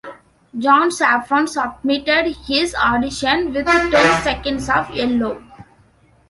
John 0.57 0.89
Safran 0.89 1.47
submitted 1.47 2.35
his 2.47 2.73
audition 2.73 3.53
with 3.53 3.67
ten 3.67 3.91
seconds 4.23 4.67
of 4.67 4.89
yellow. 4.95 5.43